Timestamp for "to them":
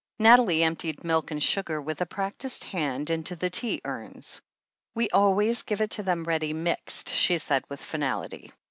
5.91-6.23